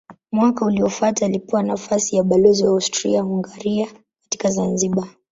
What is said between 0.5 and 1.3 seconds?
uliofuata